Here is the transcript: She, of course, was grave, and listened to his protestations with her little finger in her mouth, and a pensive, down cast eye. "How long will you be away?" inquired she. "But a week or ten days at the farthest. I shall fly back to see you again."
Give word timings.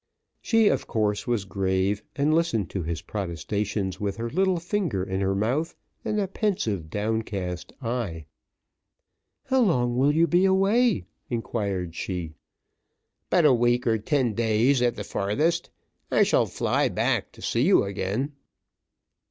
She, 0.41 0.67
of 0.67 0.87
course, 0.87 1.27
was 1.27 1.45
grave, 1.45 2.01
and 2.15 2.33
listened 2.33 2.71
to 2.71 2.81
his 2.81 3.03
protestations 3.03 3.99
with 3.99 4.17
her 4.17 4.31
little 4.31 4.59
finger 4.59 5.03
in 5.03 5.21
her 5.21 5.35
mouth, 5.35 5.75
and 6.03 6.19
a 6.19 6.27
pensive, 6.27 6.89
down 6.89 7.21
cast 7.21 7.71
eye. 7.83 8.25
"How 9.45 9.61
long 9.61 9.95
will 9.95 10.11
you 10.15 10.25
be 10.25 10.45
away?" 10.45 11.05
inquired 11.29 11.93
she. 11.93 12.33
"But 13.29 13.45
a 13.45 13.53
week 13.53 13.85
or 13.85 13.99
ten 13.99 14.33
days 14.33 14.81
at 14.81 14.95
the 14.95 15.03
farthest. 15.03 15.69
I 16.09 16.23
shall 16.23 16.47
fly 16.47 16.89
back 16.89 17.31
to 17.33 17.41
see 17.43 17.61
you 17.61 17.83
again." 17.83 18.31